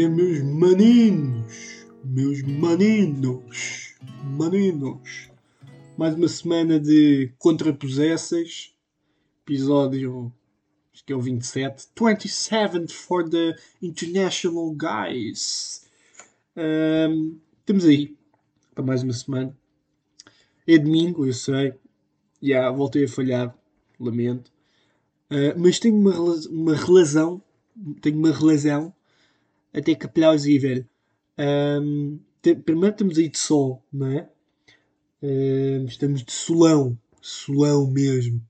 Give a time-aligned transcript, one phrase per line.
[0.00, 1.86] é, meus maninos?
[2.04, 3.94] Meus maninos.
[4.24, 5.30] Maninos.
[5.96, 8.74] Mais uma semana de contrapossessas.
[9.46, 10.30] Episódio.
[10.92, 11.88] Acho que é o 27.
[11.98, 15.86] 27 for the International Guys.
[16.56, 18.14] Um, estamos aí.
[18.74, 19.56] Para mais uma semana.
[20.66, 21.68] É domingo, eu sei.
[21.68, 21.76] Já
[22.42, 23.56] yeah, voltei a falhar.
[23.98, 24.52] Lamento.
[25.30, 26.12] Uh, mas tenho uma,
[26.50, 27.40] uma relação.
[28.02, 28.94] Tenho uma relação
[29.76, 30.84] até que plausível.
[31.38, 34.28] Um, te, primeiro estamos aí de sol, não é?
[35.22, 38.40] Um, estamos de solão, solão mesmo.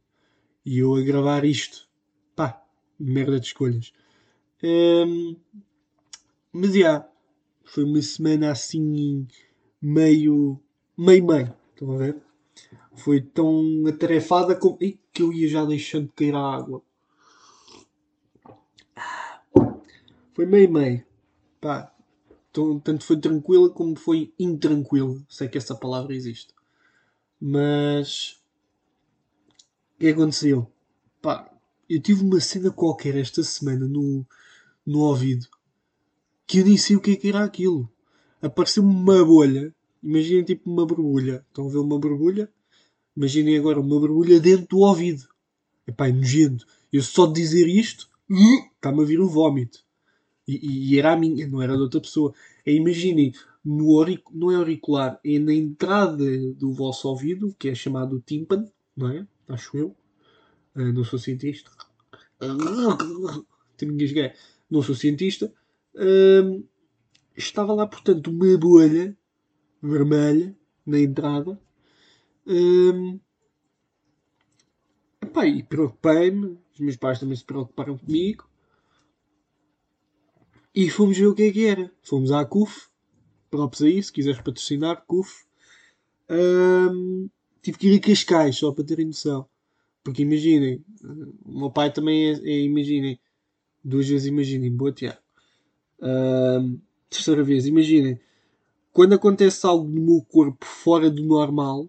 [0.64, 1.88] E eu a gravar isto.
[2.36, 2.62] Pá,
[2.98, 3.92] merda de escolhas.
[4.62, 5.36] Um,
[6.52, 7.08] mas já, yeah,
[7.64, 9.26] foi uma semana assim
[9.82, 10.60] meio.
[10.96, 11.54] meio meio.
[11.72, 12.16] Estão a ver?
[12.94, 14.78] Foi tão atarefada como.
[14.80, 16.82] Ih, que eu ia já deixando de cair a água.
[20.34, 21.05] Foi meio meio.
[21.66, 21.92] Pá,
[22.84, 25.20] tanto foi tranquila como foi intranquila.
[25.28, 26.54] Sei que essa palavra existe.
[27.40, 28.40] Mas.
[29.96, 30.70] O que aconteceu?
[31.20, 31.50] Pá,
[31.90, 34.24] eu tive uma cena qualquer esta semana no,
[34.86, 35.48] no ouvido
[36.46, 37.90] que eu nem sei o que é que era aquilo.
[38.40, 39.74] Apareceu-me uma bolha.
[40.00, 41.44] Imaginem tipo uma borbulha.
[41.48, 42.48] Estão a ver uma borbulha?
[43.16, 45.28] Imaginem agora uma borbulha dentro do ouvido.
[45.84, 46.64] Epá, é nojento.
[46.92, 48.08] Eu só de dizer isto,
[48.76, 49.84] está-me a vir um vómito.
[50.46, 52.32] E, e, era a minha, não era de outra pessoa.
[52.64, 53.32] Imaginem,
[53.64, 58.70] no auric, não é auricular, é na entrada do vosso ouvido, que é chamado tímpano,
[58.96, 59.26] não é?
[59.48, 59.96] Acho eu.
[60.74, 61.70] Uh, não sou cientista.
[64.70, 65.52] Não sou cientista.
[65.94, 66.64] Uh,
[67.36, 69.16] estava lá, portanto, uma bolha
[69.82, 71.60] vermelha na entrada.
[72.46, 73.18] Uh,
[75.22, 76.58] epá, e preocupei-me.
[76.72, 78.45] Os meus pais também se preocuparam comigo.
[80.76, 81.90] E fomos ver o que é que era.
[82.02, 82.88] Fomos à CUF,
[83.50, 85.46] próprios aí, se quiseres patrocinar, CUF.
[86.28, 87.30] Um,
[87.62, 89.48] tive que ir a Cascais, só para terem noção.
[90.04, 90.84] Porque imaginem,
[91.46, 93.18] o meu pai também é, é imaginem,
[93.82, 95.18] duas vezes imaginem, boa Tiago.
[95.98, 98.20] Um, terceira vez, imaginem,
[98.92, 101.88] quando acontece algo no meu corpo fora do normal,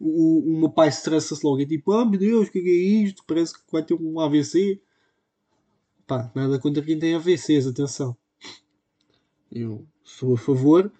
[0.00, 1.62] o, o meu pai estressa-se logo.
[1.62, 3.22] É tipo, ah oh, meu Deus, o é, que é isto?
[3.24, 4.82] Parece que vai ter um AVC.
[6.06, 8.16] Pá, nada contra quem tem AVCs, atenção.
[9.50, 10.92] Eu sou a favor.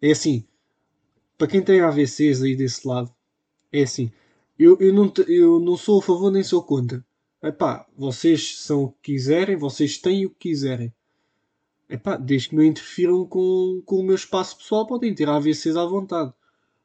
[0.00, 0.44] É assim,
[1.38, 3.14] para quem tem AVCs aí desse lado,
[3.72, 4.10] é assim,
[4.58, 7.04] eu, eu, não, eu não sou a favor nem sou contra.
[7.42, 10.92] Epá, vocês são o que quiserem, vocês têm o que quiserem.
[11.88, 15.84] Epá, desde que não interfiram com, com o meu espaço pessoal, podem ter AVCs à
[15.84, 16.32] vontade.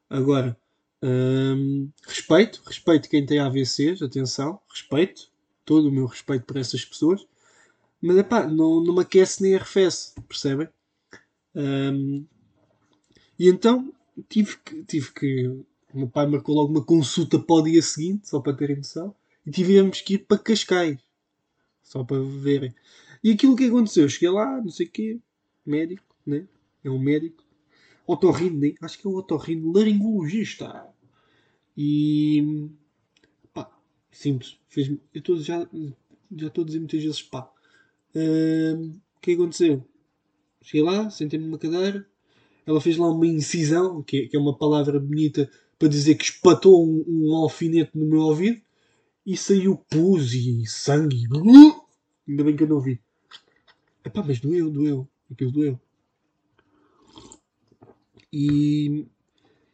[0.09, 0.57] Agora,
[1.01, 5.31] hum, respeito, respeito quem tem AVCs, atenção, respeito,
[5.65, 7.25] todo o meu respeito por essas pessoas.
[8.01, 10.67] Mas é pá, não, não me aquece nem arrefece, percebem?
[11.53, 12.25] Um,
[13.37, 13.93] e então
[14.27, 15.47] tive que, tive que.
[15.93, 19.13] O meu pai marcou logo uma consulta para o dia seguinte, só para terem noção,
[19.45, 20.97] e tivemos que ir para Cascais,
[21.83, 22.73] só para verem.
[23.21, 25.19] E aquilo que aconteceu, cheguei lá, não sei o quê,
[25.65, 26.47] médico, né?
[26.83, 27.43] É um médico,
[28.07, 30.87] otorrino, acho que é um otorrino laringologista.
[31.75, 32.69] E
[33.53, 33.69] pá,
[34.11, 35.67] simples, fez eu tô, já
[36.35, 37.51] já estou a dizer muitas vezes pá
[38.15, 39.85] o que aconteceu?
[40.61, 42.05] Cheguei lá, sentei-me numa cadeira,
[42.65, 45.49] ela fez lá uma incisão, que é, que é uma palavra bonita
[45.79, 48.61] para dizer que espatou um, um, alfinete no meu ouvido
[49.25, 51.27] e saiu pus e sangue.
[52.27, 53.01] Ainda bem que eu não vi.
[54.05, 55.07] Epá, mas doeu, doeu.
[55.31, 55.79] Aquilo doeu.
[58.31, 59.07] E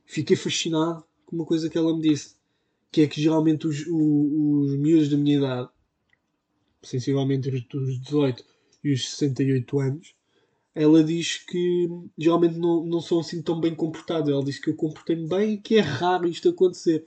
[0.06, 2.36] fiquei fascinado com uma coisa que ela me disse.
[2.90, 5.70] Que é que geralmente os, os, os miúdos da minha idade
[6.88, 8.44] sensivelmente entre os 18
[8.84, 10.16] e os 68 anos,
[10.74, 14.30] ela diz que geralmente não, não são assim tão bem comportados.
[14.30, 17.06] Ela diz que eu comportei-me bem e que é raro isto acontecer.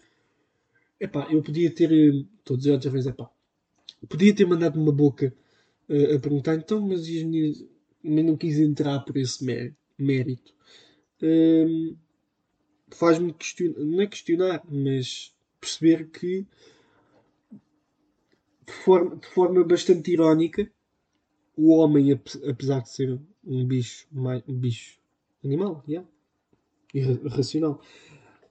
[0.99, 1.91] Epá, eu podia ter.
[1.93, 3.31] Estou a dizer outra vez, epá.
[4.09, 5.33] Podia ter mandado uma boca
[5.89, 7.65] uh, a perguntar, então, mas as meninas.
[8.03, 9.45] Mas não quis entrar por esse
[9.99, 10.53] mérito.
[12.91, 16.47] Faz-me questionar, não é questionar, mas perceber que
[18.71, 20.71] de forma, de forma bastante irónica,
[21.57, 22.13] o homem,
[22.49, 24.99] apesar de ser um bicho, um bicho
[25.45, 26.09] animal, yeah,
[26.95, 27.81] irracional,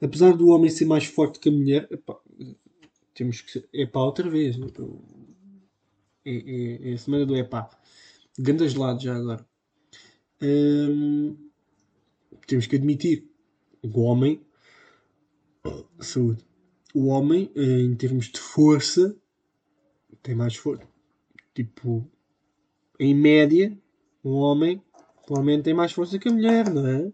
[0.01, 2.19] apesar do homem ser mais forte que a mulher, epá,
[3.13, 4.57] temos que é pá outra vez.
[6.25, 7.69] É, é, é a semana do epá.
[8.37, 9.45] Grandes lados já agora.
[10.41, 11.35] Hum,
[12.47, 13.29] temos que admitir
[13.81, 14.41] o homem
[15.99, 16.45] saúde.
[16.93, 19.15] O homem, em termos de força,
[20.21, 20.87] tem mais força.
[21.53, 22.05] Tipo,
[22.99, 23.77] em média,
[24.23, 24.81] Um homem,
[25.25, 27.11] provavelmente, tem mais força que a mulher, não é?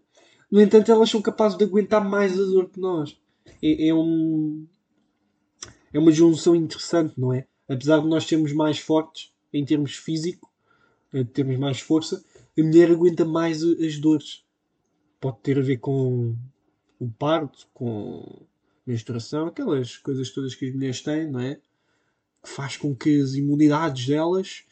[0.50, 3.16] No entanto, elas são capazes de aguentar mais a dor que nós.
[3.62, 4.66] É, é, um,
[5.92, 7.46] é uma junção interessante, não é?
[7.68, 10.50] Apesar de nós sermos mais fortes em termos físico,
[11.12, 12.24] de termos mais força,
[12.58, 14.44] a mulher aguenta mais as dores.
[15.20, 16.36] Pode ter a ver com
[16.98, 18.46] o parto, com
[18.86, 21.60] menstruação, aquelas coisas todas que as mulheres têm, não é?
[22.44, 24.64] Faz com que as imunidades delas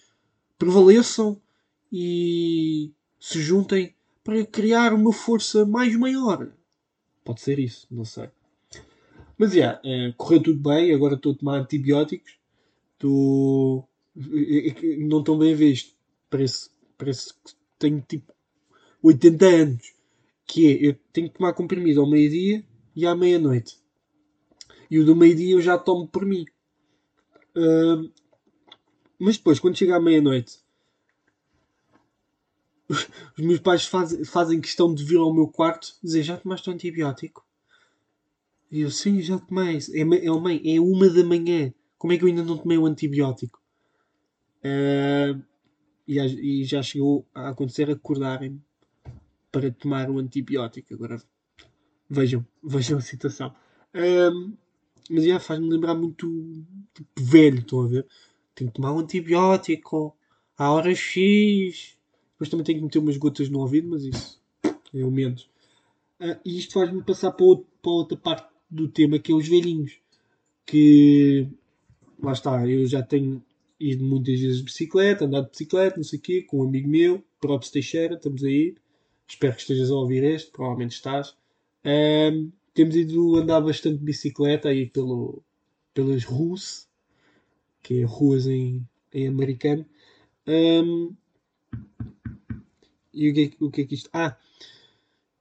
[0.59, 1.41] prevaleçam
[1.93, 6.51] e se juntem para criar uma força mais maior.
[7.25, 8.29] Pode ser isso, não sei.
[9.37, 12.39] Mas yeah, é, correu tudo bem, agora estou a tomar antibióticos.
[12.95, 13.89] Estou.
[14.99, 15.95] Não estão bem visto.
[16.31, 18.33] Parece, parece que tenho tipo
[19.03, 19.95] 80 anos.
[20.47, 22.65] Que é, eu tenho que tomar comprimido ao meio-dia
[22.95, 23.79] e à meia-noite.
[24.91, 26.45] E o do meio-dia eu já tomo por mim.
[29.19, 30.59] Mas depois, quando chega à meia-noite,
[32.89, 33.09] os,
[33.39, 37.45] meus pais faz, fazem questão de vir ao meu quarto dizer: Já tomaste o antibiótico?
[38.71, 39.79] E eu, sim, já tomei.
[39.93, 41.73] É, é, mãe, é uma da manhã.
[41.97, 43.63] Como é que eu ainda não tomei o antibiótico?
[44.59, 45.43] Uh,
[46.07, 48.61] e, e, já chegou a acontecer acordarem-me
[49.53, 50.93] para tomar o antibiótico.
[50.93, 51.23] Agora
[52.11, 53.55] vejam, vejam a situação.
[55.11, 56.27] Mas já faz-me lembrar muito
[56.95, 58.07] tipo, velho, estão a ver?
[58.55, 60.17] Tenho que tomar um antibiótico
[60.57, 61.97] à hora X.
[62.33, 64.41] Depois também tenho que meter umas gotas no ouvido, mas isso
[64.95, 65.49] é o menos.
[66.21, 69.49] Uh, e isto faz-me passar para, outro, para outra parte do tema que é os
[69.49, 69.99] velhinhos.
[70.67, 71.49] Que
[72.23, 73.43] lá está, eu já tenho
[73.79, 76.89] ido muitas vezes de bicicleta, andado de bicicleta, não sei o quê, com um amigo
[76.89, 78.77] meu, próprio Teixeira, estamos a ir.
[79.29, 81.37] Espero que estejas a ouvir este, provavelmente estás.
[81.85, 85.43] Um, temos ido andar bastante de bicicleta aí pelo,
[85.95, 86.89] pelas ruas,
[87.81, 89.87] que é ruas em, em americano.
[90.47, 91.15] Um,
[93.13, 94.11] e o que, é, o que é que isto.
[94.13, 94.37] Ah,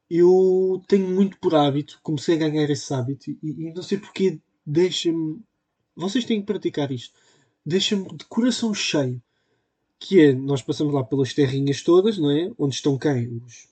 [0.09, 4.39] eu tenho muito por hábito, comecei a ganhar esse hábito e, e não sei porque
[4.63, 5.41] deixa-me.
[5.95, 7.15] Vocês têm que praticar isto.
[7.65, 9.21] Deixa-me de coração cheio.
[10.00, 12.51] Que é, nós passamos lá pelas terrinhas todas, não é?
[12.57, 13.27] Onde estão quem?
[13.38, 13.69] Os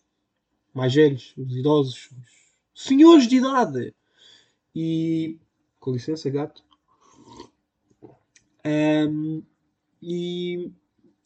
[0.74, 2.41] mais velhos, os idosos, os
[2.74, 3.94] senhores de idade.
[4.76, 5.38] E.
[5.80, 6.64] Com licença, gato.
[8.64, 9.42] Um,
[10.02, 10.72] e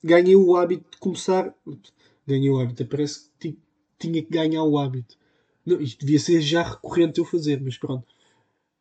[0.04, 1.54] ganhei o hábito de começar.
[2.26, 3.58] Ganhei o hábito, parece que
[4.00, 5.18] tinha que ganhar o hábito.
[5.66, 8.08] Não, isto devia ser já recorrente eu fazer, mas pronto.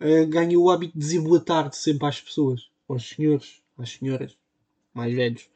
[0.01, 4.37] Uh, ganhei o hábito de dizer boa tarde sempre às pessoas, aos senhores, às senhoras,
[4.93, 5.49] mais velhos.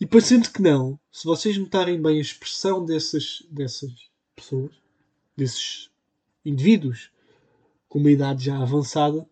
[0.00, 3.92] E parecendo que não, se vocês notarem bem a expressão dessas, dessas
[4.36, 4.70] pessoas,
[5.36, 5.87] desses
[6.48, 7.10] indivíduos
[7.88, 9.26] com uma idade já avançada,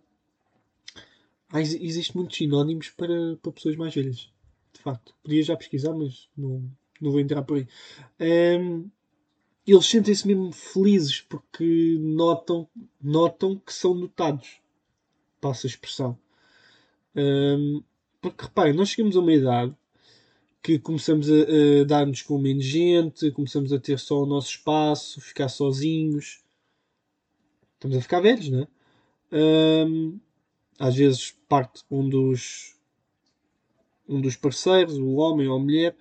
[1.55, 4.31] existem muitos sinónimos para, para pessoas mais velhas.
[4.73, 6.71] De facto, podia já pesquisar, mas não,
[7.01, 7.69] não vou entrar por aí.
[8.61, 8.89] Um,
[9.67, 12.69] eles sentem-se mesmo felizes porque notam,
[13.01, 14.61] notam que são notados.
[15.41, 16.19] Passa a expressão.
[17.15, 17.83] Um,
[18.21, 19.75] porque reparem, nós chegamos a uma idade
[20.63, 21.35] que começamos a,
[21.81, 26.45] a dar-nos com menos gente, começamos a ter só o nosso espaço, ficar sozinhos.
[27.77, 28.69] Estamos a ficar velhos, não é?
[29.33, 30.19] Um,
[30.79, 32.75] às vezes parte um dos
[34.09, 35.97] um dos parceiros, o homem ou a mulher,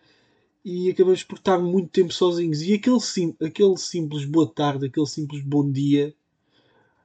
[0.64, 2.62] e acabamos por estar muito tempo sozinhos.
[2.62, 6.14] E aquele, sim, aquele simples boa tarde, aquele simples bom dia,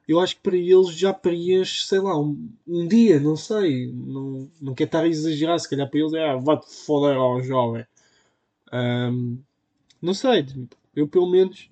[0.07, 3.91] eu acho que para eles já preenche, sei lá, um, um dia, não sei.
[3.91, 7.41] Não, não quero estar a exagerar, se calhar para eles é ah, vá-te foder ao
[7.41, 7.85] jovem.
[8.73, 9.37] Um,
[10.01, 10.45] não sei,
[10.95, 11.69] eu pelo menos,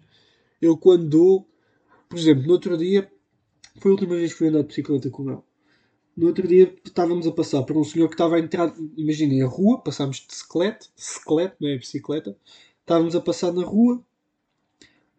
[0.61, 1.47] eu quando dou,
[2.09, 3.09] por exemplo, no outro dia,
[3.77, 5.41] foi a última vez que fui andar de bicicleta com ele.
[6.17, 9.47] No outro dia estávamos a passar por um senhor que estava a entrar, imaginem, a
[9.47, 12.37] rua, passámos de bicicleta, bicicleta, não é bicicleta,
[12.81, 14.03] estávamos a passar na rua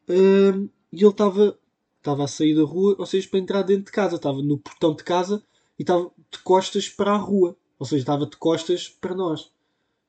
[0.08, 1.58] hum, e ele estava,
[1.98, 4.94] estava a sair da rua, ou seja, para entrar dentro de casa, estava no portão
[4.94, 5.42] de casa
[5.78, 9.50] e estava de costas para a rua, ou seja, estava de costas para nós.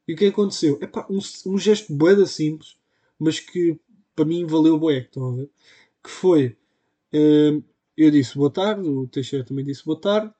[0.08, 0.80] E o que aconteceu?
[0.82, 1.20] É um,
[1.54, 2.76] um gesto boeda simples,
[3.18, 3.80] mas que
[4.16, 5.50] para mim valeu bué, estão a ver?
[6.04, 6.58] Que foi,
[7.12, 10.34] eu disse boa tarde, o Teixeira também disse boa tarde,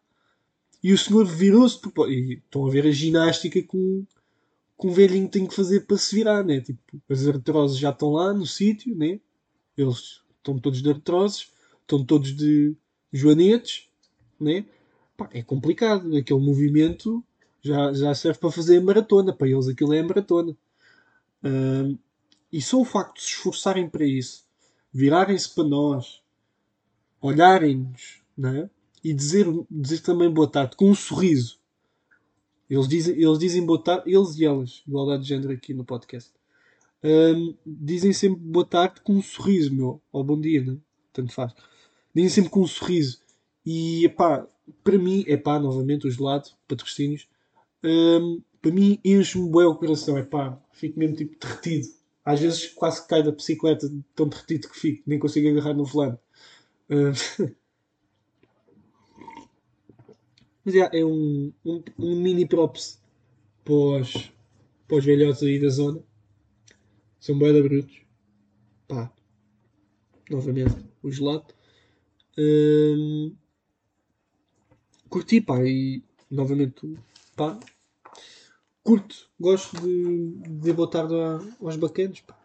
[0.84, 1.80] e o senhor virou-se.
[2.10, 4.06] E estão a ver a ginástica com,
[4.76, 6.60] com um velhinho tem que fazer para se virar, né?
[6.60, 9.20] Tipo, as artroses já estão lá no sítio, né?
[9.78, 11.52] Eles estão todos de artroses,
[11.82, 12.76] estão todos de
[13.14, 13.88] joanetes,
[14.40, 14.66] né?
[15.16, 16.16] Pá, é complicado.
[16.18, 17.24] Aquele movimento
[17.62, 19.34] já, já serve para fazer maratona.
[19.34, 20.58] Para eles aquilo é maratona.
[22.52, 24.44] E só o facto de se esforçarem para isso,
[24.92, 26.21] virarem-se para nós,
[27.22, 28.70] olharem-nos, né?
[29.04, 31.60] e dizer, dizer também boa tarde com um sorriso.
[32.70, 36.32] Eles dizem, eles dizem boa tarde, eles e elas, igualdade de género aqui no podcast.
[37.04, 40.02] um, dizem sempre boa tarde com um sorriso, meu.
[40.12, 40.78] Ou bom dia, né?
[41.12, 41.54] Tanto faz.
[42.14, 43.20] Dizem sempre com um sorriso.
[43.66, 44.48] E, epá,
[44.84, 47.28] para mim, epá, novamente, o gelado, patrocínios,
[47.84, 51.88] um, para mim enche-me bem o coração, epá, fico mesmo tipo derretido.
[52.24, 56.20] Às vezes quase cai da bicicleta, tão derretido que fico, nem consigo agarrar no volante.
[60.64, 63.02] Mas é, é um, um, um mini props
[63.64, 64.02] para
[64.98, 66.04] os velhotes aí da zona.
[67.20, 68.02] São bem da brutos.
[68.88, 69.12] Pá.
[70.30, 71.46] Novamente, o gelado.
[72.38, 73.34] Hum,
[75.10, 75.64] curti, pá.
[75.66, 76.94] E novamente,
[77.38, 77.58] pá.
[78.84, 79.30] Curto.
[79.40, 81.08] Gosto de, de botar
[81.60, 82.38] aos bacanos, pá.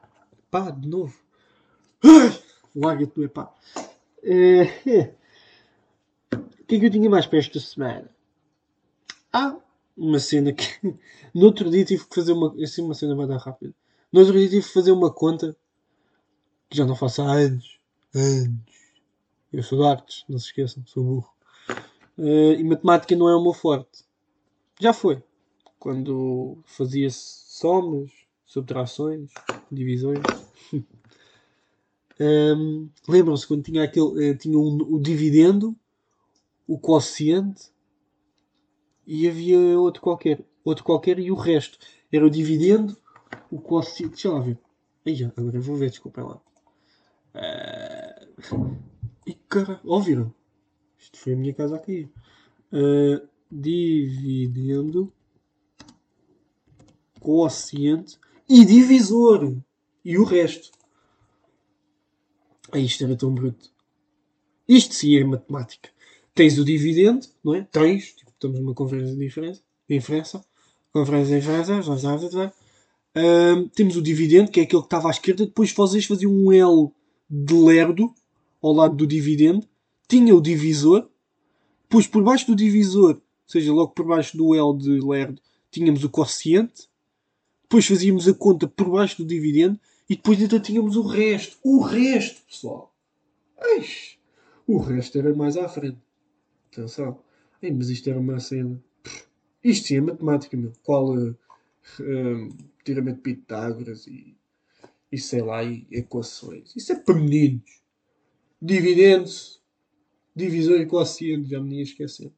[0.51, 1.19] Pá, de novo.
[2.77, 3.25] Larga-te do
[4.27, 5.15] é.
[6.33, 8.11] O que é que eu tinha mais para esta semana?
[9.33, 9.57] Ah,
[9.97, 10.65] uma cena que.
[11.33, 12.55] No outro dia tive que fazer uma.
[12.63, 13.75] Assim, uma cena vai dar rápido.
[14.13, 15.57] No outro dia tive que fazer uma conta
[16.69, 17.79] que já não faço há anos.
[18.15, 18.77] Anos.
[19.53, 21.35] Eu sou de artes, não se esqueçam, sou burro.
[22.19, 24.05] Uh, e matemática não é o meu forte.
[24.81, 25.23] Já foi.
[25.79, 28.11] Quando fazia somas,
[28.45, 29.31] subtrações,
[29.71, 30.21] divisões.
[32.21, 34.33] um, Lembram-se quando tinha aquele.
[34.33, 35.77] Uh, tinha um, o dividendo,
[36.67, 37.71] o quociente
[39.07, 40.45] e havia outro qualquer.
[40.65, 41.79] Outro qualquer e o resto.
[42.13, 42.97] Era o dividendo,
[43.51, 44.13] o quociente.
[44.13, 44.59] Deixa lá ver.
[45.05, 46.41] Aí, agora vou ver, desculpem lá.
[47.35, 48.77] Uh...
[49.27, 50.33] E cara, ouviram?
[50.99, 52.11] Isto foi a minha casa a cair.
[52.73, 55.13] Uh, dividendo,
[57.21, 58.19] quociente
[58.49, 59.57] e divisor.
[60.05, 60.76] E o resto.
[62.73, 63.71] Ah, isto era tão bruto.
[64.69, 65.91] Isto sim é matemática.
[66.35, 67.63] Tens o dividendo, não é?
[67.63, 70.45] Tens, tipo, estamos numa conferência de diferença, de inferência,
[70.93, 75.11] conferência de inferência, já sabes, uh, temos o dividendo, que é aquele que estava à
[75.11, 76.91] esquerda, depois vocês faziam um L
[77.31, 78.13] de lerdo
[78.63, 79.67] ao lado do dividendo,
[80.09, 81.09] tinha o divisor,
[81.83, 86.03] depois por baixo do divisor, ou seja, logo por baixo do L de lerdo, tínhamos
[86.05, 86.89] o quociente,
[87.63, 91.59] depois fazíamos a conta por baixo do dividendo e depois ainda tínhamos o resto.
[91.63, 92.95] O resto, pessoal.
[93.61, 94.19] Eish,
[94.67, 95.99] o resto era mais à frente.
[96.73, 97.21] Atenção.
[97.61, 98.83] Ei, mas isto era uma cena.
[99.63, 100.73] Isto sim é matemática, meu.
[100.83, 101.37] Qual uh,
[102.85, 104.37] tiramento de Pitágoras e,
[105.11, 106.75] e sei lá, e equações.
[106.77, 107.83] Isso é para meninos.
[108.63, 109.61] Dividendos,
[110.35, 112.31] divisor e quociente, já me ia esquecer.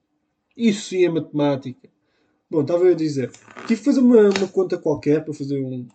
[0.56, 1.88] Isso sim é matemática.
[2.50, 3.30] Bom, estava eu a dizer.
[3.66, 5.87] Tive que fazer uma, uma conta qualquer para fazer um,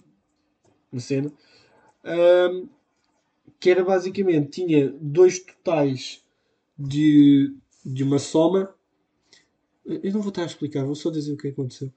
[0.91, 1.31] uma cena.
[2.03, 2.67] Um,
[3.59, 6.23] que era basicamente, tinha dois totais
[6.77, 7.55] de,
[7.85, 8.73] de uma soma.
[9.85, 11.91] Eu não vou estar a explicar, vou só dizer o que aconteceu.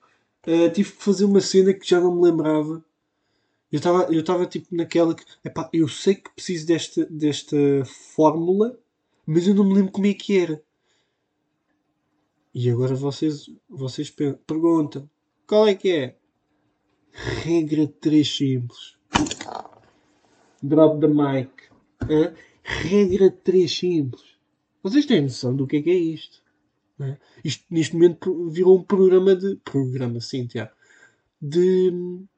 [0.47, 2.85] Uh, tive que fazer uma cena que já não me lembrava.
[3.71, 5.25] Eu estava eu estava tipo naquela que.
[5.45, 7.57] Epá, eu sei que preciso desta, desta
[8.15, 8.79] fórmula,
[9.27, 10.63] mas eu não me lembro como é que era.
[12.55, 14.09] E agora vocês, vocês
[14.47, 15.11] perguntam:
[15.47, 16.17] qual é que é?
[17.11, 18.97] Regra 3 simples.
[20.63, 21.51] Drop the mic.
[22.03, 22.35] Hã?
[22.63, 24.37] Regra 3 simples.
[24.83, 26.43] Vocês têm noção do que é que é isto?
[27.01, 27.17] É?
[27.45, 29.57] Isto neste momento virou um programa de.
[29.57, 30.73] Programa, sim, Tiago.
[31.41, 31.91] De,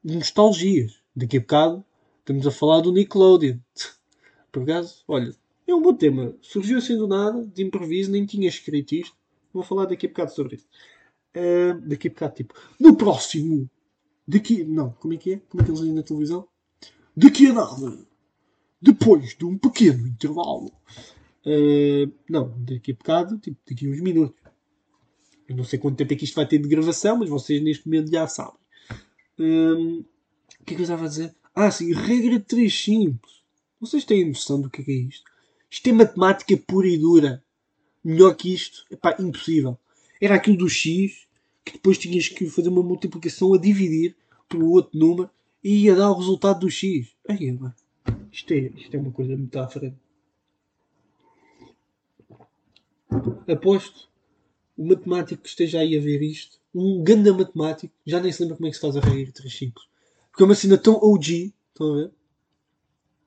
[0.03, 1.01] de nostalgias.
[1.15, 1.85] Daqui a bocado
[2.19, 3.57] estamos a falar do Nickelodeon.
[4.51, 5.33] Por acaso, olha,
[5.65, 6.35] é um bom tema.
[6.41, 9.15] Surgiu assim do nada, de improviso, nem tinha escrito isto.
[9.53, 10.67] Vou falar daqui a bocado sobre isso.
[11.35, 13.69] Uh, daqui a bocado, tipo, no próximo.
[14.27, 14.63] Daqui.
[14.63, 15.41] Não, como é que é?
[15.49, 16.47] Como é que eles dizem na televisão?
[17.15, 18.08] Daqui a nada.
[18.81, 20.71] Depois de um pequeno intervalo.
[21.45, 24.39] Uh, não, daqui a bocado, tipo, daqui a uns minutos.
[25.47, 27.87] Eu não sei quanto tempo é que isto vai ter de gravação, mas vocês neste
[27.87, 28.59] momento já sabem.
[29.39, 30.03] Um,
[30.61, 31.35] o que é que eu estava a dizer?
[31.55, 33.41] Ah, sim, regra 3 simples.
[33.79, 35.23] Vocês têm noção do que é, que é isto?
[35.71, 37.43] Isto é matemática pura e dura.
[38.03, 39.77] Melhor que isto, epá, impossível.
[40.21, 41.27] Era aquilo do x,
[41.65, 44.15] que depois tinhas que fazer uma multiplicação a dividir
[44.47, 45.29] pelo outro número
[45.63, 47.09] e ia dar o resultado do x.
[47.27, 47.57] Aí,
[48.31, 49.97] isto, é, isto é uma coisa à frente.
[53.47, 54.09] Aposto,
[54.77, 58.57] o matemático que esteja aí a ver isto, um grande matemático, já nem se lembra
[58.57, 59.85] como é que se faz a regra 3 simples.
[60.31, 62.11] Porque é uma cena tão OG, estão a ver?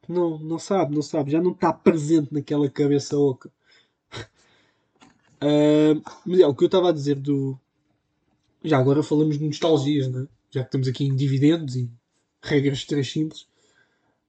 [0.08, 3.50] Não, não sabe, não sabe, já não está presente naquela cabeça oca.
[5.44, 7.58] Uh, mas é o que eu estava a dizer do.
[8.62, 10.28] Já agora falamos de nostalgias, né?
[10.52, 11.90] já que estamos aqui em dividendos e
[12.40, 13.48] regras três simples.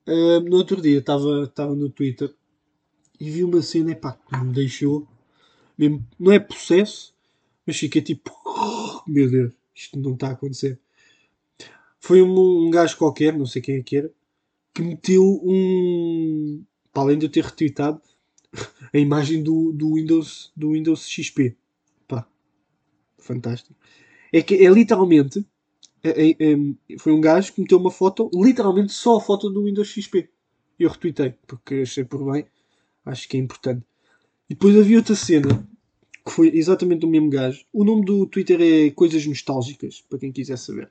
[0.06, 2.34] Uh, no outro dia estava, no Twitter
[3.20, 5.08] e vi uma cena epá, que me deixou.
[5.78, 7.14] Mesmo, não é processo,
[7.66, 10.80] mas fiquei tipo: oh, meu Deus, isto não está a acontecer.
[12.00, 14.12] Foi um, um gajo qualquer, não sei quem é que era,
[14.74, 16.64] que meteu um.
[16.92, 18.02] Para além de eu ter retweetado
[18.94, 21.56] a imagem do, do, Windows, do Windows XP.
[22.08, 22.28] Pá,
[23.18, 23.74] fantástico.
[24.32, 25.46] É que é literalmente.
[26.04, 29.64] É, é, é, foi um gajo que meteu uma foto, literalmente só a foto do
[29.64, 30.30] Windows XP.
[30.78, 32.46] Eu retweetei, porque achei por bem.
[33.06, 33.86] Acho que é importante.
[34.50, 35.66] E depois havia outra cena
[36.26, 37.66] que foi exatamente o mesmo gajo.
[37.72, 40.90] O nome do Twitter é Coisas Nostálgicas, para quem quiser saber.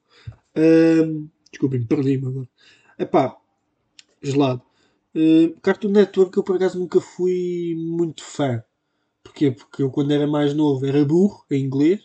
[0.57, 2.49] Um, desculpem, perdi-me agora.
[2.97, 3.37] Epá,
[4.21, 4.61] gelado.
[5.61, 8.63] Cartoon Network eu por acaso nunca fui muito fã.
[9.23, 9.51] Porquê?
[9.51, 12.01] Porque eu quando era mais novo era burro em inglês.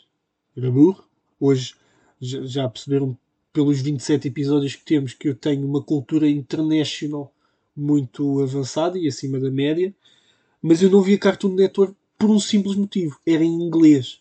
[0.56, 1.04] Era burro.
[1.40, 1.74] Hoje
[2.20, 3.16] já perceberam
[3.52, 7.32] pelos 27 episódios que temos que eu tenho uma cultura internacional
[7.76, 9.94] muito avançada e acima da média.
[10.60, 13.18] Mas eu não via Cartoon Network por um simples motivo.
[13.26, 14.20] Era em inglês.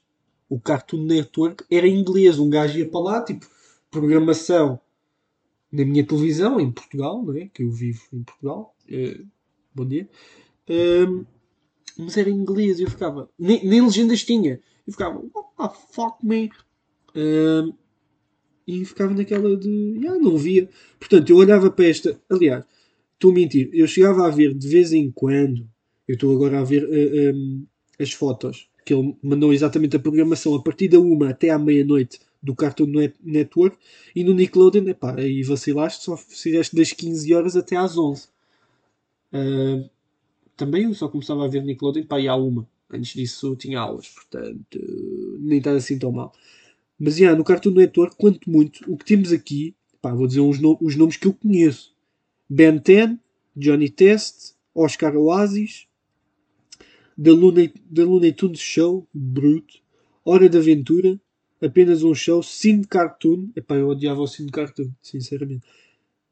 [0.50, 2.40] O Cartoon Network era em inglês.
[2.40, 3.46] Um gajo ia para lá, tipo,
[3.92, 4.80] programação
[5.72, 7.48] na minha televisão, em Portugal, não é?
[7.54, 8.76] Que eu vivo em Portugal.
[8.90, 9.28] Uh,
[9.76, 10.10] bom dia.
[10.68, 11.26] Uh,
[11.98, 13.30] mas era em inglês eu ficava.
[13.38, 14.60] Nem, nem legendas tinha.
[14.88, 16.50] Eu ficava, what the fuck, man?
[17.16, 17.74] Uh,
[18.66, 19.70] e ficava naquela de.
[19.98, 20.70] Yeah, não via.
[21.00, 22.20] Portanto, eu olhava para esta.
[22.30, 22.64] Aliás,
[23.14, 23.70] estou a mentir.
[23.74, 25.68] Eu chegava a ver de vez em quando.
[26.08, 27.66] Eu estou agora a ver uh, eh, um,
[28.00, 28.70] as fotos.
[28.86, 32.92] Que ele mandou exatamente a programação a partir da uma até à meia-noite do Cartoon
[33.24, 33.78] Network.
[34.16, 38.28] E no Nickelodeon, epá, aí vacilaste, só fizeste das 15 horas até às 11.
[39.34, 39.90] Uh,
[40.58, 42.68] também eu só começava a ver Nickelodeon para ir à uma.
[42.94, 44.80] Antes disso tinha aulas, portanto
[45.40, 46.34] nem está assim tão mal.
[47.00, 50.78] Mas yeah, no Cartoon Network, quanto muito, o que temos aqui, pá, vou dizer no
[50.82, 51.96] os nomes que eu conheço:
[52.50, 53.18] Ben 10,
[53.56, 55.88] Johnny Test, Oscar Oasis,
[57.22, 59.82] The Looney, The Looney Tunes Show, Brute,
[60.24, 61.20] Hora de Aventura,
[61.62, 65.66] apenas um show, Cine Cartoon, epá, eu odiava o Cine Cartoon, sinceramente.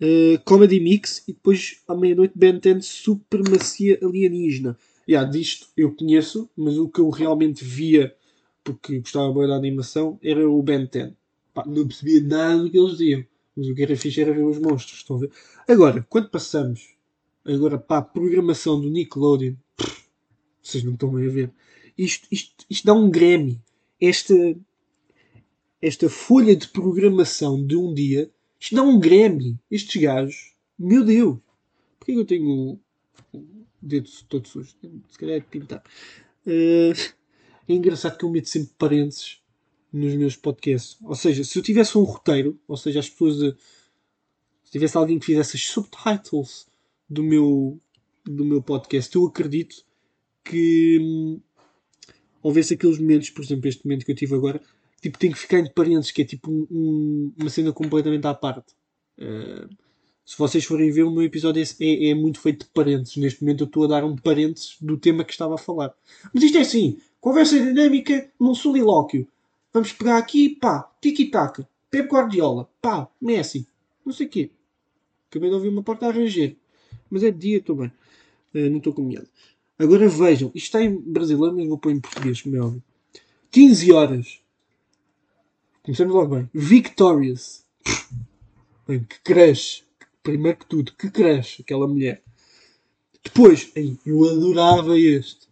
[0.02, 4.78] Uh, Comedy Mix e depois à meia-noite Ben 10 Supremacia Alienígena.
[5.08, 8.16] Yeah, disto eu conheço, mas o que eu realmente via
[8.64, 11.14] porque gostava bem da animação era o Ben 10.
[11.54, 14.44] Pá, não percebia nada do que eles diziam, mas o que era fixe era ver
[14.44, 15.00] os monstros.
[15.00, 15.32] Estão a ver?
[15.68, 16.96] Agora, quando passamos
[17.44, 19.56] agora para a programação do Nickelodeon,
[20.62, 21.52] vocês não estão bem a ver.
[21.98, 23.60] Isto, isto, isto dá um Grammy.
[24.00, 24.34] Esta,
[25.82, 29.58] esta folha de programação de um dia isto dá um Grammy.
[29.72, 31.40] Estes gajos, meu Deus,
[31.98, 32.80] porquê que eu tenho
[33.34, 33.46] o
[33.82, 34.76] dedo todo sujo?
[35.10, 35.82] Se calhar é de pintar.
[36.46, 36.92] Uh,
[37.68, 39.42] é engraçado que eu meto sempre parênteses
[39.94, 40.98] nos meus podcasts.
[41.02, 43.42] Ou seja, se eu tivesse um roteiro, ou seja, as pessoas.
[43.42, 43.56] Eh,
[44.64, 46.68] se tivesse alguém que fizesse as subtitles
[47.10, 47.80] do meu,
[48.24, 49.84] do meu podcast, eu acredito
[50.44, 51.42] que hum,
[52.42, 54.62] houvesse aqueles momentos, por exemplo, este momento que eu tive agora,
[55.02, 58.34] tipo, tem que ficar entre parênteses, que é tipo um, um, uma cena completamente à
[58.34, 58.74] parte.
[59.18, 59.70] Uh,
[60.26, 63.18] se vocês forem ver, o meu episódio é, é, é, muito feito de parênteses.
[63.18, 65.92] Neste momento eu estou a dar um parênteses do tema que estava a falar.
[66.32, 69.28] Mas isto é assim: conversa dinâmica num solilóquio.
[69.74, 73.68] Vamos pegar aqui, pá, tiki-taka, Pep Guardiola, pá, Messi,
[74.06, 74.52] não sei o quê.
[75.30, 76.56] Acabei de ouvir uma porta a ranger.
[77.10, 77.92] Mas é de dia, estou bem.
[78.54, 79.28] Uh, não estou com medo.
[79.80, 82.84] Agora vejam, isto está em brasileiro, mas vou pôr em português, como é óbvio.
[83.50, 84.40] 15 horas.
[85.84, 86.50] Começamos logo bem.
[86.54, 87.66] Victorious.
[88.86, 89.84] Que crush.
[90.22, 92.22] Primeiro que tudo, que crush aquela mulher.
[93.24, 93.72] Depois,
[94.06, 95.48] eu adorava este.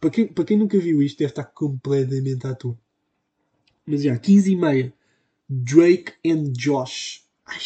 [0.00, 2.78] Para quem, para quem nunca viu isto, deve estar completamente à toa.
[3.84, 4.94] Mas já, 15 e meia.
[5.48, 7.24] Drake and Josh.
[7.44, 7.58] Ai,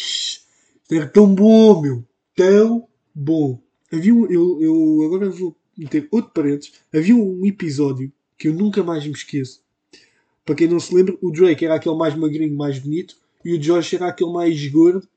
[0.89, 2.05] era tão bom, meu.
[2.35, 3.61] Tão bom.
[3.91, 6.73] Havia um, eu, eu agora vou meter outro parênteses.
[6.93, 9.62] Havia um episódio que eu nunca mais me esqueço
[10.45, 13.59] para quem não se lembra, o Drake era aquele mais magrinho, mais bonito, e o
[13.59, 15.07] Josh era aquele mais gordo,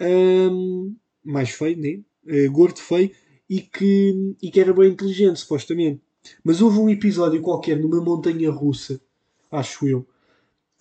[0.00, 2.00] um, mais feio, né?
[2.24, 3.10] Uh, gordo, feio,
[3.48, 6.00] e que, e que era bem inteligente, supostamente.
[6.44, 9.00] Mas houve um episódio qualquer numa montanha russa,
[9.50, 10.06] acho eu,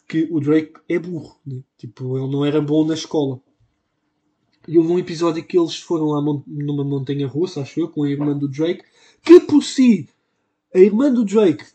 [0.08, 1.62] que o Drake é burro, né?
[1.78, 3.42] tipo, ele não era bom na escola.
[4.68, 8.10] E houve um episódio que eles foram lá numa montanha russa, acho eu, com a
[8.10, 8.84] irmã do Drake,
[9.24, 10.08] que por si,
[10.74, 11.66] a irmã do Drake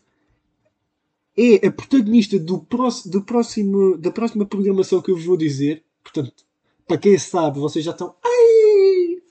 [1.37, 2.65] é a protagonista do,
[3.05, 5.83] do próximo, da próxima programação que eu vos vou dizer.
[6.03, 6.45] Portanto,
[6.87, 8.15] para quem sabe, vocês já estão.
[8.23, 9.21] Ai!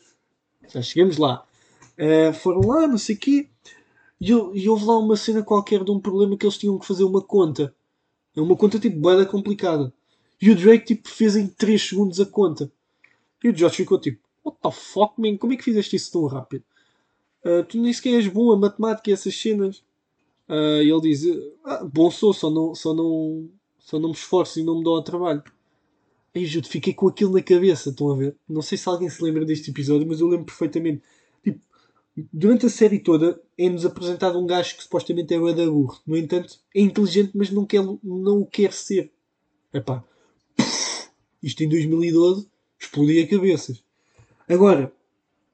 [0.73, 1.45] Já chegamos lá.
[1.99, 3.49] Uh, foram lá, não sei o quê.
[4.21, 7.05] E, e houve lá uma cena qualquer de um problema que eles tinham que fazer
[7.05, 7.75] uma conta.
[8.37, 9.92] É uma conta tipo bem complicada.
[10.40, 12.71] E o Drake tipo, fez em 3 segundos a conta.
[13.42, 15.37] E o Josh ficou tipo, What the fuck, man?
[15.37, 16.62] Como é que fizeste isso tão rápido?
[17.45, 19.83] Uh, tu nem sequer és bom a matemática e essas cenas.
[20.49, 21.25] Uh, ele diz:
[21.65, 24.97] ah, Bom sou, só não, só, não, só não me esforço e não me dou
[24.97, 25.43] ao trabalho.
[26.35, 28.37] Aí juro, fiquei com aquilo na cabeça, estão a ver?
[28.49, 31.03] Não sei se alguém se lembra deste episódio, mas eu lembro perfeitamente.
[31.43, 31.61] Tipo,
[32.33, 35.99] durante a série toda é-nos apresentado um gajo que supostamente é o burro.
[36.07, 39.11] No entanto, é inteligente, mas não, quer, não o quer ser.
[39.73, 40.05] Epá,
[41.43, 43.83] isto em 2012 explodia cabeças.
[44.49, 44.93] Agora,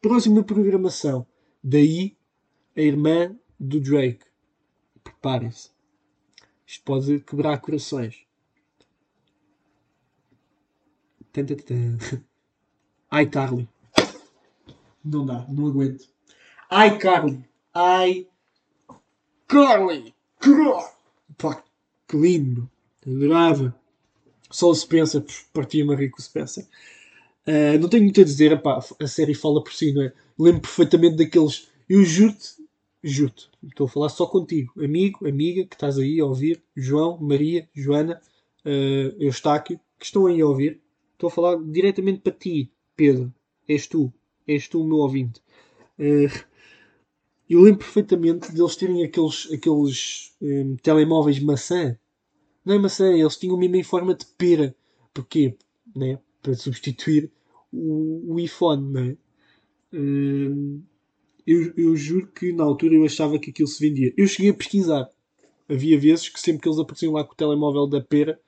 [0.01, 1.25] próxima programação.
[1.63, 2.17] Daí
[2.77, 4.25] a irmã do Drake.
[5.23, 5.71] Preparem-se.
[6.67, 8.27] Isto pode quebrar corações.
[13.09, 13.69] Ai, Carly.
[15.05, 16.09] Não dá, não aguento.
[16.69, 17.49] Ai, Carly.
[17.73, 18.27] Ai,
[19.47, 20.13] Carly.
[21.39, 21.63] Pá,
[22.09, 22.69] que lindo.
[23.07, 23.79] Adorava.
[24.51, 26.67] Só o Spencer, partia-me com o Spencer.
[27.47, 30.13] Uh, não tenho muito a dizer, epá, a série fala por si, não é?
[30.37, 31.69] Lembro perfeitamente daqueles.
[31.89, 32.62] Eu juro-te,
[33.03, 37.69] juro-te, estou a falar só contigo, amigo, amiga, que estás aí a ouvir, João, Maria,
[37.75, 38.21] Joana,
[38.65, 40.81] uh, Eustáquio, que estão aí a ouvir.
[41.13, 43.33] Estou a falar diretamente para ti, Pedro.
[43.69, 44.13] És tu,
[44.47, 45.41] és tu o meu ouvinte.
[45.99, 46.45] Uh,
[47.49, 51.97] eu lembro perfeitamente deles terem aqueles, aqueles um, telemóveis maçã.
[52.65, 54.75] Não é maçã, eles tinham mesmo em forma de pera.
[55.13, 55.57] Porquê?
[55.95, 56.19] Né?
[56.43, 57.31] para substituir
[57.73, 59.17] o, o iPhone, não é?
[59.95, 60.83] Hum,
[61.47, 64.13] eu, eu juro que na altura eu achava que aquilo se vendia.
[64.17, 65.09] Eu cheguei a pesquisar.
[65.69, 68.41] Havia vezes que sempre que eles apareciam lá com o telemóvel da pera,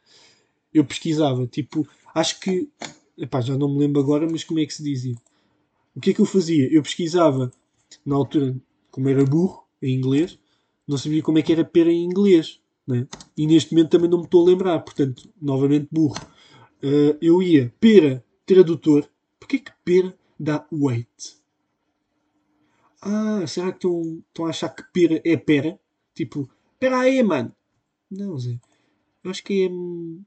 [0.72, 1.46] eu pesquisava.
[1.46, 2.68] Tipo, acho que.
[3.16, 5.14] Epá, já não me lembro agora, mas como é que se dizia?
[5.94, 6.68] O que é que eu fazia?
[6.72, 7.52] Eu pesquisava,
[8.04, 8.56] na altura,
[8.90, 10.38] como era burro, em inglês,
[10.86, 12.60] não sabia como é que era pera em inglês.
[12.86, 13.06] Né?
[13.36, 14.80] E neste momento também não me estou a lembrar.
[14.80, 16.20] Portanto, novamente burro
[16.82, 19.08] uh, eu ia pera tradutor.
[19.38, 21.43] Porquê que pera dá wait?
[23.04, 25.78] Ah, será que estão, a achar que pera é pera?
[26.14, 26.48] Tipo,
[26.80, 27.54] pera aí, mano.
[28.10, 28.58] Não, Zé.
[29.22, 29.68] Eu acho que é.
[29.68, 30.24] Hum,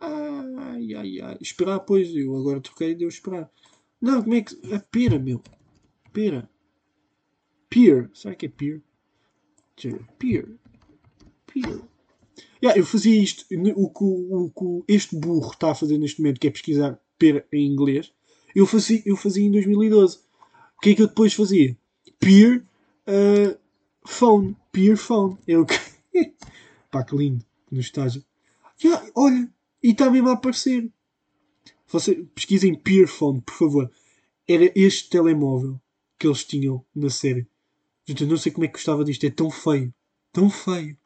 [0.00, 1.38] ai, ai, ai.
[1.40, 2.12] Esperar, pois.
[2.14, 3.48] Eu agora troquei de eu esperar.
[4.00, 4.74] Não, como é que.
[4.74, 5.40] A pera, meu.
[6.12, 6.50] Pera.
[7.68, 8.10] Peer.
[8.12, 8.82] Será que é peer?
[10.18, 10.58] Peer.
[11.46, 11.80] Peer.
[12.62, 13.44] Yeah, eu fazia isto.
[13.76, 17.46] O que, o que este burro está a fazer neste momento, que é pesquisar pera
[17.52, 18.12] em inglês,
[18.54, 20.18] eu fazia, eu fazia em 2012.
[20.76, 21.76] O que é que eu depois fazia?
[22.20, 22.64] Peer
[23.08, 23.58] uh,
[24.06, 24.56] phone.
[24.70, 25.38] Peer phone.
[25.48, 25.74] É o que.
[26.90, 27.44] Pá, que lindo.
[27.70, 28.24] No estágio.
[28.82, 29.52] Yeah, olha,
[29.82, 30.90] e está mesmo a aparecer.
[31.88, 33.90] Você, pesquisem Peer phone, por favor.
[34.46, 35.80] Era este telemóvel
[36.18, 37.46] que eles tinham na série.
[38.06, 39.24] Gente, eu não sei como é que gostava disto.
[39.24, 39.92] É tão feio.
[40.32, 40.96] Tão feio.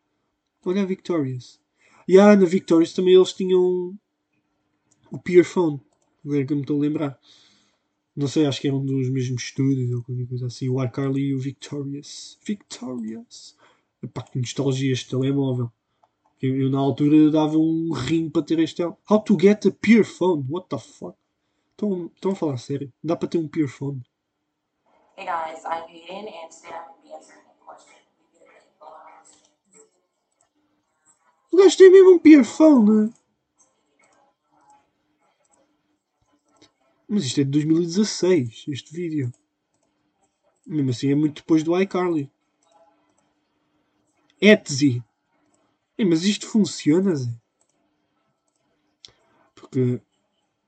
[0.64, 1.60] Olha a Victorious.
[2.08, 3.98] E ah, na Victorious também eles tinham
[5.10, 5.80] o Peerphone.
[6.24, 7.20] Agora que eu me estou a lembrar.
[8.16, 10.68] Não sei, acho que eram dos mesmos estúdios ou qualquer coisa assim.
[10.68, 12.38] O iCarly e o Victorious.
[12.44, 13.56] Victorious.
[14.00, 15.70] Epá, que nostalgia este telemóvel.
[16.40, 19.02] Eu, eu, na altura dava um rim para ter este telemóvel.
[19.10, 20.44] How to get a Peerphone?
[20.48, 21.16] What the fuck?
[21.72, 22.92] Estão, estão a falar sério?
[23.02, 24.00] Dá para ter um Peerphone?
[25.16, 27.98] Hey guys, I'm Hayden and today I'm going to be answering a question.
[31.52, 33.08] O gajo tem mesmo um Peerphone.
[33.10, 33.23] É?
[37.08, 39.32] Mas isto é de 2016, este vídeo.
[40.66, 42.30] Mesmo assim é muito depois do iCarly.
[44.40, 45.02] Etsy.
[45.96, 47.30] É, mas isto funciona, Zé?
[49.54, 50.00] Porque...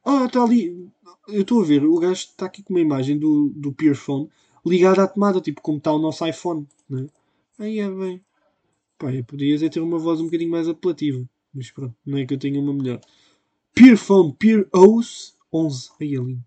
[0.04, 0.90] Ah, está ali...
[1.28, 4.30] Eu estou a ver, o gajo está aqui com uma imagem do, do Peerphone
[4.64, 6.66] ligado à tomada, tipo como está o nosso iPhone.
[6.88, 7.06] Né?
[7.58, 8.24] Aí é bem.
[8.98, 11.28] Pá, podias é ter uma voz um bocadinho mais apelativa.
[11.52, 13.00] Mas pronto, não é que eu tenha uma melhor.
[13.74, 15.90] Peerphone Peer OS 11.
[16.00, 16.44] Aí é lindo.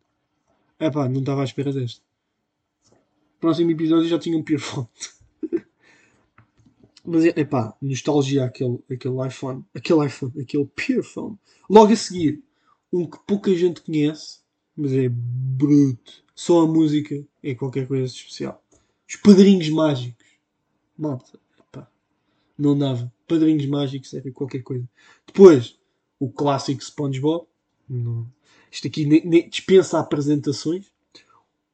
[0.80, 2.02] É pá, não estava à espera deste.
[3.40, 4.88] Próximo episódio já tinha um Peerphone.
[7.06, 9.66] Mas é pá, nostalgia aquele, aquele iPhone.
[9.74, 11.38] Aquele iPhone, aquele Peerphone.
[11.70, 12.44] Logo a seguir,
[12.92, 14.40] um que pouca gente conhece,
[14.76, 16.24] mas é bruto.
[16.36, 18.64] Só a música é qualquer coisa especial.
[19.08, 20.26] Os padrinhos mágicos.
[20.98, 21.40] Malta
[22.60, 23.12] não dava.
[23.26, 24.88] Padrinhos Mágicos era qualquer coisa.
[25.26, 25.80] Depois,
[26.20, 27.48] o clássico SpongeBob.
[27.88, 28.28] Não.
[28.72, 29.06] Isto aqui
[29.50, 30.86] dispensa apresentações.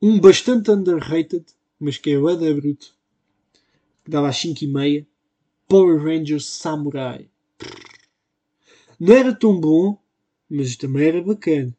[0.01, 1.45] Um bastante underrated,
[1.79, 2.93] mas que é o Eda Bruto.
[4.03, 5.07] Que dava às 5 e meia.
[5.67, 7.27] Power Rangers Samurai.
[8.99, 9.97] Não era tão bom,
[10.49, 11.75] mas também era bacana.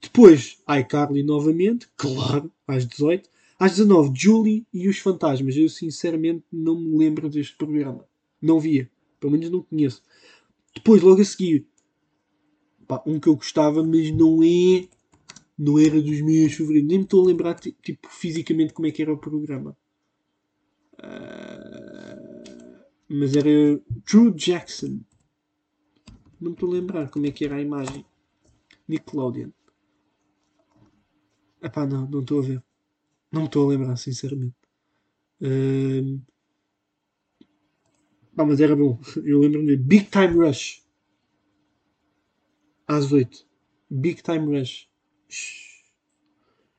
[0.00, 3.28] Depois, iCarly novamente, claro, às 18.
[3.58, 5.54] Às 19, Julie e os Fantasmas.
[5.54, 8.06] Eu sinceramente não me lembro deste programa.
[8.40, 8.90] Não via.
[9.20, 10.02] Pelo menos não conheço.
[10.74, 11.66] Depois, logo a seguir,
[12.90, 14.88] pá, um que eu gostava, mas não é
[15.56, 16.88] Não era dos meus favoritos.
[16.88, 19.76] Nem me estou a lembrar, tipo, fisicamente como é que era o programa.
[20.98, 25.00] Uh, mas era True Jackson.
[26.40, 28.04] Não me estou a lembrar como é que era a imagem.
[28.88, 29.50] Nickelodeon.
[31.62, 32.62] Epá, não, não estou a ver.
[33.30, 34.56] Não me estou a lembrar, sinceramente.
[35.40, 36.20] Uh,
[38.36, 38.98] mas era bom.
[39.22, 40.82] Eu lembro-me de Big Time Rush.
[42.92, 43.46] Às 8.
[43.88, 44.88] Big Time Rush.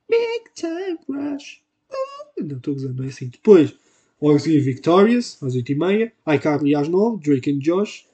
[0.09, 1.61] Big Time Rush.
[1.89, 3.29] Oh, não estou usando, é assim.
[3.29, 3.73] Depois,
[4.21, 6.11] logo seguir, Victorious, às 8h30.
[6.35, 7.23] iCarly às 9.
[7.23, 8.05] Drake and Josh,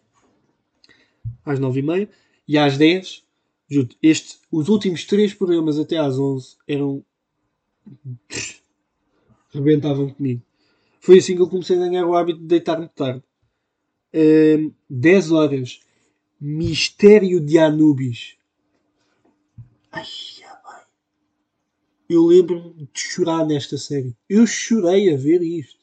[1.44, 2.08] às 9h30.
[2.48, 3.24] E às 10,
[3.68, 7.04] juro, este, os últimos 3 programas até às 11 eram.
[9.52, 10.44] rebentavam comigo.
[11.00, 13.24] Foi assim que eu comecei a ganhar o hábito de deitar-me tarde.
[14.88, 15.80] 10 horas.
[16.40, 18.38] Mistério de Anubis.
[19.92, 20.06] Ai,
[20.44, 20.84] ai.
[22.08, 24.16] Eu lembro-me de chorar nesta série.
[24.30, 25.80] Eu chorei a ver isto.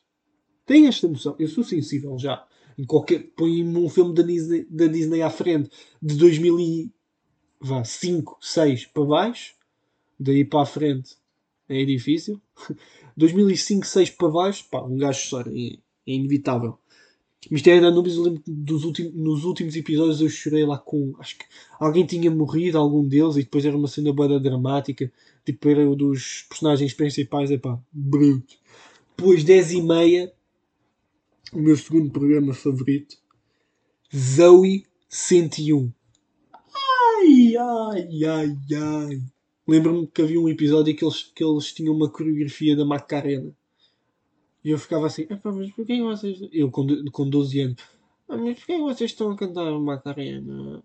[0.64, 1.35] Tem esta noção.
[1.40, 2.47] Eu sou sensível já.
[2.79, 3.33] Em qualquer.
[3.37, 9.57] Põe-me um filme da Disney, da Disney à frente de 2005, 6 para baixo.
[10.19, 11.17] Daí para a frente
[11.69, 12.40] é difícil.
[13.17, 15.51] 2005, 6 para baixo, pá, um gajo chora.
[15.51, 16.79] É, é inevitável.
[17.50, 21.14] Mistério da Anubis, eu lembro dos últimos, nos últimos episódios eu chorei lá com.
[21.18, 21.44] Acho que
[21.78, 25.12] alguém tinha morrido, algum deles, e depois era uma cena boa dramática.
[25.44, 28.54] Tipo, era um dos personagens principais, é pá, bruto.
[29.16, 30.33] Depois, 10 e meia,
[31.52, 33.16] o meu segundo programa favorito,
[34.14, 35.92] Zoe 101.
[36.52, 39.22] Ai, ai, ai, ai.
[39.66, 43.54] Lembro-me que havia um episódio que eles, que eles tinham uma coreografia da Macarena.
[44.64, 46.40] E eu ficava assim, mas porquê vocês.
[46.50, 47.77] Eu com, com 12 anos,
[48.29, 50.83] ah, mas porquê vocês estão a cantar Macarena?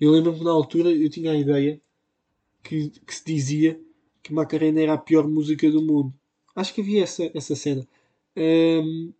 [0.00, 1.80] Eu lembro-me que na altura eu tinha a ideia
[2.62, 3.80] que, que se dizia
[4.22, 6.12] que Macarena era a pior música do mundo.
[6.56, 7.86] Acho que havia essa, essa cena.
[8.36, 9.12] Um,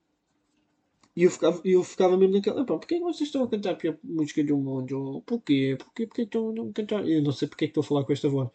[1.17, 3.97] e eu ficava, eu ficava mesmo naquela, pá, porquê vocês estão a cantar a pior
[4.03, 5.23] música do mundo?
[5.27, 5.77] Porquê?
[5.79, 7.09] Porquê, porquê estão a cantar?
[7.09, 8.49] Eu não sei porque é que estou a falar com esta voz.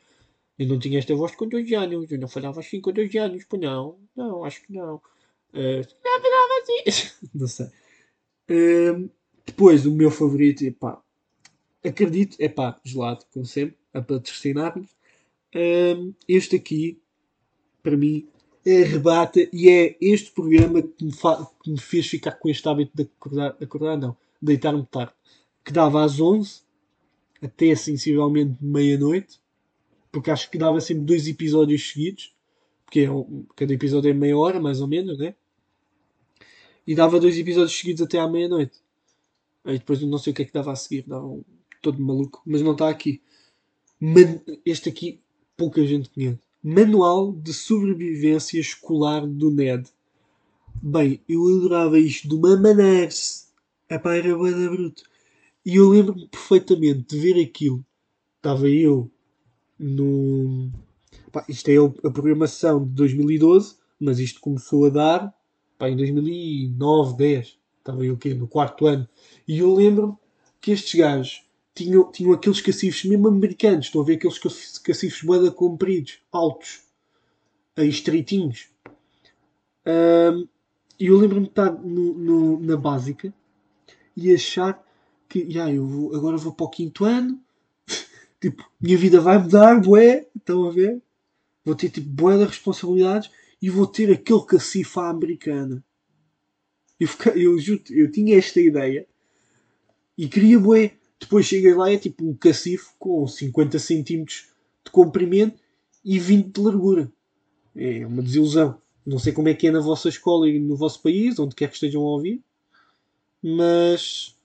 [0.58, 2.12] Eu não tinha esta voz com 12 anos.
[2.12, 3.46] Eu não falava assim com 12 anos.
[3.46, 3.98] Pô, não.
[4.15, 5.02] Não, acho que não.
[5.56, 5.88] Uh,
[7.34, 7.68] não sei.
[8.50, 9.10] Uh,
[9.46, 11.02] depois, o meu favorito, epá,
[11.84, 14.91] acredito, é pá, gelado, como sempre, a patrocinar-nos.
[15.56, 17.02] Uh, este aqui,
[17.82, 18.28] para mim,
[18.65, 22.91] é arrebata e é este programa que me, que me, fez ficar com este hábito
[22.96, 25.13] de acordar, acordar não, deitar-me tarde,
[25.63, 26.63] que dava às 11
[27.41, 29.39] até sensivelmente meia-noite,
[30.12, 32.36] porque acho que dava sempre dois episódios seguidos,
[32.84, 35.36] porque é um, cada episódio é meia hora, mais ou menos, né?
[36.86, 38.80] E dava dois episódios seguidos até à meia-noite.
[39.63, 41.43] Aí depois não sei o que é que dava a seguir, dava um
[41.82, 43.21] todo maluco, mas não está aqui.
[44.00, 45.21] Man este aqui
[45.58, 46.39] pouca gente conhece.
[46.62, 49.89] Manual de Sobrevivência Escolar do NED.
[50.82, 53.10] Bem, eu adorava isto de uma maneira.
[53.89, 55.04] Epá, era banda bruto.
[55.65, 57.86] E eu lembro-me perfeitamente de ver aquilo.
[58.38, 59.10] Estava eu
[59.80, 60.71] no.
[61.50, 65.35] Isto é a programação de 2012, mas isto começou a dar
[65.78, 69.08] pá, em 2009, 10, estava eu aqui no quarto ano,
[69.48, 70.16] e eu lembro-me
[70.60, 74.40] que estes gajos tinham, tinham aqueles cacifes mesmo americanos, estão a ver aqueles
[74.80, 76.82] cacifes boeda compridos, altos,
[77.78, 78.70] estreitinhos.
[79.86, 80.48] Um,
[81.00, 83.34] e eu lembro-me de estar no, no, na básica
[84.16, 84.82] e achar
[85.28, 87.40] que yeah, eu vou, agora vou para o quinto ano,
[88.40, 91.02] tipo, minha vida vai mudar, bué, estão a ver?
[91.64, 93.30] Vou ter tipo bué de responsabilidades
[93.62, 95.84] e vou ter aquele cacife à americana.
[97.00, 99.08] Eu, eu, eu, eu tinha esta ideia
[100.18, 100.94] e queria bué.
[101.20, 105.62] Depois cheguei lá é tipo um cacife com 50 cm de comprimento
[106.04, 107.12] e 20 de largura.
[107.76, 108.80] É uma desilusão.
[109.06, 111.68] Não sei como é que é na vossa escola e no vosso país, onde quer
[111.68, 112.41] que estejam a ouvir,
[113.41, 114.36] mas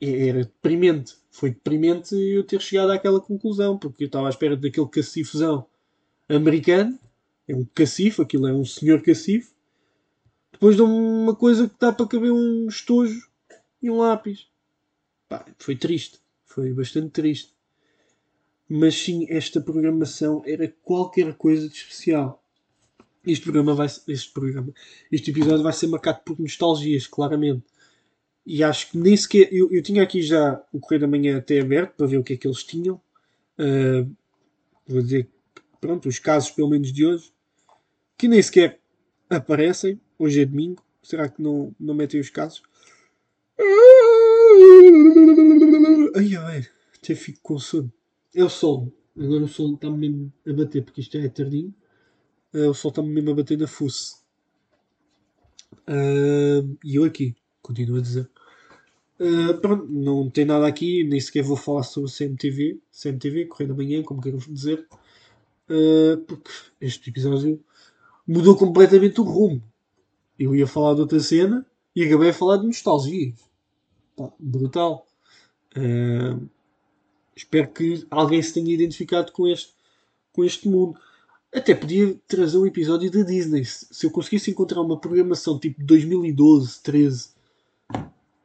[0.00, 1.14] era deprimente.
[1.30, 5.66] Foi deprimente eu ter chegado àquela conclusão, porque eu estava à espera daquele cacifezão
[6.28, 6.98] americano
[7.48, 9.54] é um cacifo, aquilo é um senhor cacifo.
[10.52, 13.28] Depois dão uma coisa que dá para caber um estojo
[13.82, 14.48] e um lápis.
[15.28, 16.18] Pá, foi triste.
[16.44, 17.54] Foi bastante triste.
[18.68, 22.42] Mas sim, esta programação era qualquer coisa de especial.
[23.24, 24.72] Este programa vai este programa,
[25.10, 27.64] este episódio vai ser marcado por nostalgias, claramente.
[28.44, 29.52] E acho que nem sequer.
[29.52, 32.34] Eu, eu tinha aqui já o Correio da Manhã até aberto para ver o que
[32.34, 33.00] é que eles tinham.
[33.58, 34.08] Uh,
[34.86, 35.28] vou dizer,
[35.80, 37.32] pronto, os casos pelo menos de hoje
[38.16, 38.80] que nem sequer
[39.28, 40.00] aparecem.
[40.18, 40.82] Hoje é domingo.
[41.02, 42.62] Será que não, não metem os casos?
[46.14, 47.92] Ai ai, até fico com sono.
[48.34, 48.92] Eu sono.
[49.18, 51.74] Agora o sol está-me mesmo a bater, porque isto é tardinho.
[52.52, 54.16] Uh, o sol está-me mesmo a bater na fuce.
[55.88, 58.28] Uh, e eu aqui, continuo a dizer.
[59.18, 63.70] Uh, pronto, não tem nada aqui, nem sequer vou falar sobre o CMTV, CMTV, Correio
[63.70, 64.86] da Manhã, como queiram dizer,
[66.26, 66.50] porque
[66.80, 67.64] este episódio
[68.26, 69.62] mudou completamente o rumo.
[70.38, 73.32] Eu ia falar de outra cena e acabei a falar de nostalgia.
[74.16, 75.06] Pá, brutal.
[75.76, 76.48] Uh,
[77.34, 79.72] espero que alguém se tenha identificado com este,
[80.32, 80.98] com este mundo.
[81.54, 83.64] Até podia trazer um episódio da Disney.
[83.64, 87.30] Se eu conseguisse encontrar uma programação tipo 2012, 13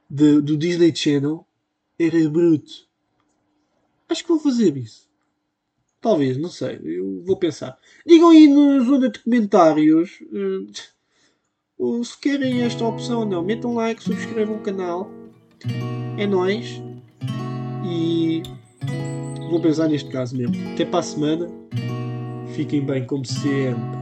[0.10, 1.46] de, do Disney Channel,
[2.00, 2.88] era bruto.
[4.08, 5.11] Acho que vou fazer isso.
[6.02, 6.80] Talvez, não sei.
[6.84, 7.78] Eu vou pensar.
[8.06, 10.20] Digam aí na zona de comentários
[11.80, 13.44] uh, se querem esta opção ou não.
[13.44, 15.10] Metam like, subscrevam o canal.
[16.18, 16.82] É nóis.
[17.86, 18.42] E
[19.50, 20.56] vou pensar neste caso mesmo.
[20.74, 21.48] Até para a semana.
[22.56, 24.02] Fiquem bem como sempre.